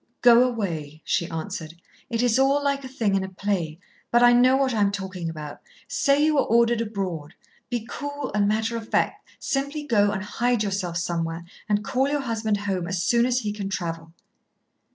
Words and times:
"Go 0.23 0.43
away," 0.47 1.03
she 1.05 1.29
answered. 1.29 1.75
"It 2.09 2.23
is 2.23 2.39
all 2.39 2.63
like 2.63 2.83
a 2.83 2.87
thing 2.87 3.13
in 3.13 3.23
a 3.23 3.29
play, 3.29 3.77
but 4.09 4.23
I 4.23 4.33
know 4.33 4.57
what 4.57 4.73
I 4.73 4.81
am 4.81 4.91
talking 4.91 5.29
about. 5.29 5.59
Say 5.87 6.25
you 6.25 6.39
are 6.39 6.43
ordered 6.43 6.81
abroad. 6.81 7.35
Be 7.69 7.85
cool 7.87 8.31
and 8.33 8.47
matter 8.47 8.75
of 8.75 8.89
fact. 8.89 9.29
Simply 9.37 9.83
go 9.83 10.09
and 10.09 10.23
hide 10.23 10.63
yourself 10.63 10.97
somewhere, 10.97 11.43
and 11.69 11.83
call 11.83 12.09
your 12.09 12.21
husband 12.21 12.61
home 12.61 12.87
as 12.87 13.03
soon 13.05 13.27
as 13.27 13.41
he 13.41 13.53
can 13.53 13.69
travel." 13.69 14.11